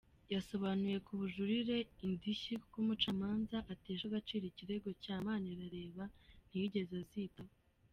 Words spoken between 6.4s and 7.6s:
ntiyigeze azitaho.